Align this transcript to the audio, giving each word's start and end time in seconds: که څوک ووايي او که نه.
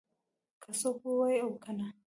که 0.61 0.69
څوک 0.79 0.97
ووايي 1.05 1.37
او 1.45 1.51
که 1.63 1.71
نه. 1.77 1.87